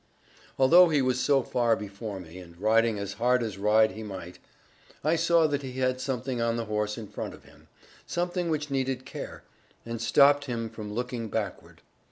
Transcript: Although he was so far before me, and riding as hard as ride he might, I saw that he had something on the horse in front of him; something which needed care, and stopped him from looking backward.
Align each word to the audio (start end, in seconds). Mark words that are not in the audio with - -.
Although 0.57 0.89
he 0.89 0.99
was 1.03 1.19
so 1.19 1.43
far 1.43 1.75
before 1.75 2.19
me, 2.19 2.39
and 2.39 2.59
riding 2.59 2.97
as 2.97 3.13
hard 3.21 3.43
as 3.43 3.59
ride 3.59 3.91
he 3.91 4.01
might, 4.01 4.39
I 5.03 5.15
saw 5.15 5.45
that 5.45 5.61
he 5.61 5.73
had 5.73 6.01
something 6.01 6.41
on 6.41 6.57
the 6.57 6.65
horse 6.65 6.97
in 6.97 7.07
front 7.07 7.35
of 7.35 7.43
him; 7.43 7.67
something 8.07 8.49
which 8.49 8.71
needed 8.71 9.05
care, 9.05 9.43
and 9.85 10.01
stopped 10.01 10.45
him 10.45 10.71
from 10.71 10.91
looking 10.91 11.27
backward. 11.29 11.83